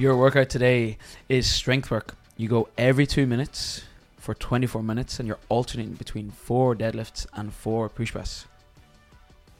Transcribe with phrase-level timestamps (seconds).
[0.00, 0.96] Your workout today
[1.28, 2.14] is strength work.
[2.38, 3.82] You go every two minutes
[4.16, 8.46] for 24 minutes and you're alternating between four deadlifts and four push press.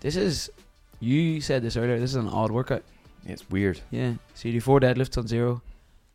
[0.00, 0.50] This is,
[0.98, 2.84] you said this earlier, this is an odd workout.
[3.26, 3.82] It's weird.
[3.90, 4.14] Yeah.
[4.32, 5.60] So you do four deadlifts on zero,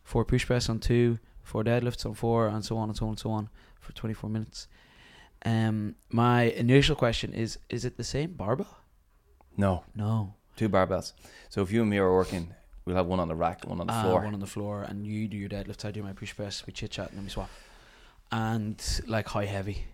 [0.03, 3.09] four push press on two, four deadlifts on four, and so on and so on
[3.11, 3.49] and so on
[3.79, 4.67] for 24 minutes.
[5.45, 8.79] Um, my initial question is: Is it the same barbell?
[9.55, 10.33] No, No.
[10.55, 11.13] two barbells.
[11.49, 13.87] So if you and me are working, we'll have one on the rack one on
[13.87, 14.21] the Ah, floor.
[14.23, 15.85] one on the floor, and you do your deadlifts.
[15.85, 16.65] I do my push press.
[16.65, 17.49] We chit chat and then we swap.
[18.31, 19.85] And like high heavy.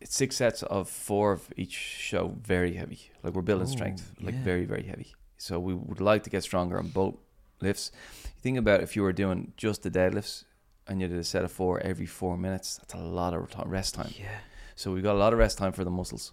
[0.00, 3.10] it's six sets of four of each show, very heavy.
[3.22, 4.42] Like we're building Ooh, strength, like yeah.
[4.44, 5.14] very, very heavy.
[5.36, 7.16] So we would like to get stronger on both
[7.60, 7.90] lifts.
[8.24, 10.44] You think about if you were doing just the deadlifts
[10.86, 13.94] and you did a set of four every four minutes, that's a lot of rest
[13.94, 14.12] time.
[14.18, 14.38] Yeah.
[14.74, 16.32] So we've got a lot of rest time for the muscles,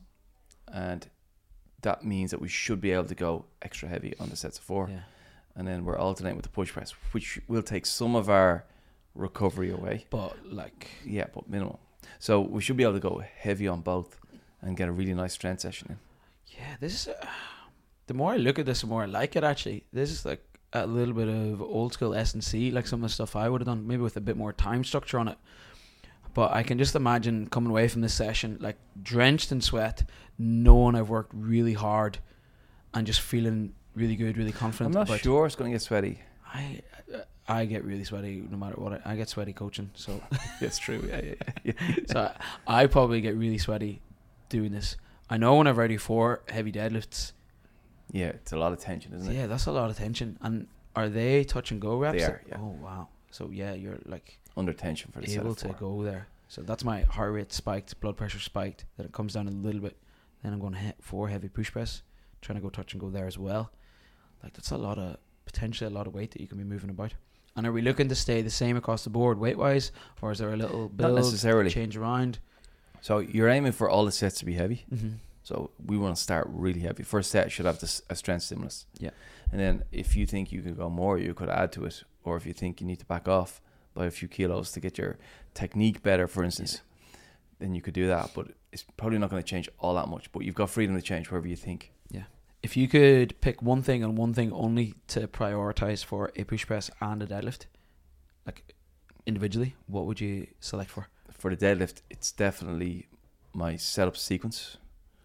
[0.73, 1.05] and
[1.81, 4.63] that means that we should be able to go extra heavy on the sets of
[4.63, 5.01] four, Yeah.
[5.57, 8.63] And then we're alternating with the push press, which will take some of our
[9.15, 10.05] recovery away.
[10.09, 11.79] But like, Yeah, but minimal.
[12.19, 14.19] So we should be able to go heavy on both
[14.61, 15.97] and get a really nice strength session in.
[16.57, 17.07] yeah, this is.
[17.09, 17.25] Uh,
[18.05, 19.43] the more I look at this, the more I like it.
[19.43, 23.03] Actually, this is like a little bit of old school S and C, like some
[23.03, 25.27] of the stuff I would have done, maybe with a bit more time structure on
[25.27, 25.37] it.
[26.33, 30.03] But I can just imagine coming away from this session like drenched in sweat,
[30.37, 32.19] knowing I've worked really hard,
[32.93, 34.95] and just feeling really good, really confident.
[34.95, 36.19] I'm not sure it's going to get sweaty.
[36.53, 36.81] I
[37.47, 39.01] I get really sweaty no matter what.
[39.05, 40.21] I, I get sweaty coaching, so
[40.61, 41.03] That's true.
[41.07, 41.95] Yeah, yeah, yeah.
[42.07, 42.31] so
[42.67, 44.01] I, I probably get really sweaty
[44.49, 44.97] doing this.
[45.29, 47.33] I know whenever I do four heavy deadlifts,
[48.11, 49.35] yeah, it's a lot of tension, isn't it?
[49.35, 50.37] yeah, that's a lot of tension.
[50.41, 52.17] And are they touch and go reps?
[52.17, 52.57] They are, yeah.
[52.59, 53.07] Oh wow.
[53.31, 56.27] So yeah, you're like Under tension for the set able to go there.
[56.49, 58.85] So that's my heart rate spiked, blood pressure spiked.
[58.95, 59.97] Then it comes down a little bit.
[60.43, 62.03] Then I'm going he- four heavy push press,
[62.41, 63.71] trying to go touch and go there as well.
[64.43, 66.89] Like that's a lot of potentially a lot of weight that you can be moving
[66.89, 67.13] about.
[67.55, 69.91] And are we looking to stay the same across the board weight wise,
[70.21, 71.71] or is there a little Not build necessarily.
[71.71, 72.37] change around?
[73.01, 74.85] So you're aiming for all the sets to be heavy.
[74.93, 75.09] Mm-hmm.
[75.43, 77.03] So we want to start really heavy.
[77.03, 78.85] First set should have this, a strength stimulus.
[78.99, 79.11] Yeah.
[79.51, 82.03] And then if you think you could go more, you could add to it.
[82.23, 83.61] Or if you think you need to back off
[83.93, 85.17] by a few kilos to get your
[85.53, 86.81] technique better, for instance,
[87.59, 88.31] then you could do that.
[88.35, 90.31] But it's probably not going to change all that much.
[90.33, 91.93] But you've got freedom to change wherever you think.
[92.63, 96.65] If you could pick one thing and one thing only to prioritize for a push
[96.65, 97.65] press and a deadlift,
[98.45, 98.73] like
[99.25, 101.07] individually, what would you select for?
[101.31, 103.07] For the deadlift, it's definitely
[103.53, 104.77] my setup sequence.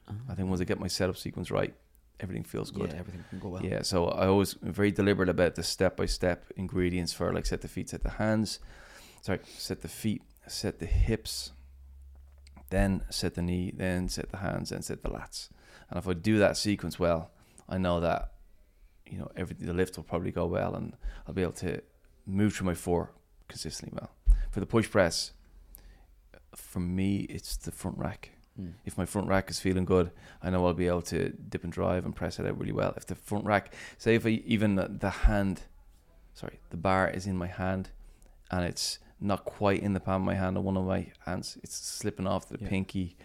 [0.08, 0.18] Uh-huh.
[0.28, 1.74] I think once I get my setup sequence right,
[2.20, 2.92] everything feels good.
[2.92, 3.64] Yeah, everything can go well.
[3.64, 7.46] Yeah, so I always am very deliberate about the step by step ingredients for like
[7.46, 8.58] set the feet, set the hands,
[9.22, 11.52] sorry, set the feet, set the hips,
[12.72, 15.48] then set the knee, then set the hands, then set the lats.
[15.88, 17.30] And if I do that sequence well,
[17.68, 18.32] I know that
[19.06, 20.94] you know everything the lift will probably go well, and
[21.26, 21.80] I'll be able to
[22.26, 23.12] move through my four
[23.48, 24.10] consistently well.
[24.50, 25.32] For the push press,
[26.56, 28.74] for me, it's the front rack Mm.
[28.84, 30.10] if my front rack is feeling good,
[30.42, 32.92] I know I'll be able to dip and drive and press it out really well.
[32.96, 35.62] If the front rack, say if I even the hand,
[36.34, 37.90] sorry, the bar is in my hand
[38.50, 41.58] and it's not quite in the palm of my hand on one of my hands,
[41.62, 42.68] it's slipping off the Yeah.
[42.68, 43.16] pinky.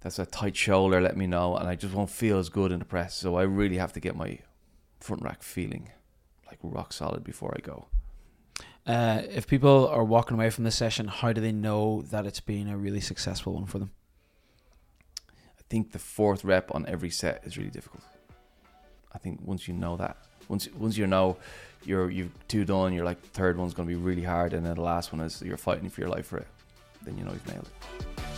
[0.00, 2.78] That's a tight shoulder, let me know, and I just won't feel as good in
[2.78, 3.14] the press.
[3.14, 4.40] So I really have to get my
[5.00, 5.90] front rack feeling
[6.46, 7.86] like rock solid before I go.
[8.86, 12.40] Uh, if people are walking away from this session, how do they know that it's
[12.40, 13.92] been a really successful one for them?
[15.58, 18.02] I think the fourth rep on every set is really difficult.
[19.12, 21.36] I think once you know that, once once you know
[21.84, 24.82] you're you've two done, you're like third one's to be really hard, and then the
[24.82, 26.46] last one is you're fighting for your life for it.
[27.02, 28.33] Then you know you've nailed it.